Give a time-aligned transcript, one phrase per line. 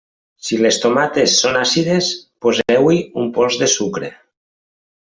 [0.45, 2.09] Si les tomates són àcides,
[2.47, 4.15] poseu-hi un pols de sucre.